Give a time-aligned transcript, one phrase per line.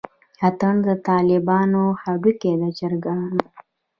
[0.47, 3.39] اتڼ دطالبانو هډوکے دچرګانو